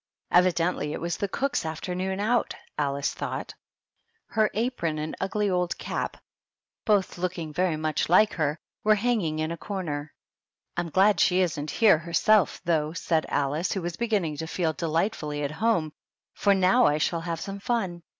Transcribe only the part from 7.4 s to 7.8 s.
very